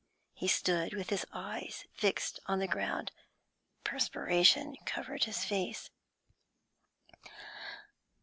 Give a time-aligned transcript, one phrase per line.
[0.33, 3.11] He stood with his eyes fixed on the ground;
[3.83, 5.91] perspiration covered his face.